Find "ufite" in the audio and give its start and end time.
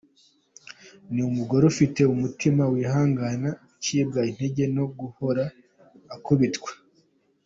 1.71-2.01